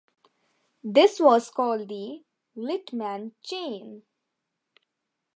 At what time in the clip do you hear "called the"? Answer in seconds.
1.51-2.23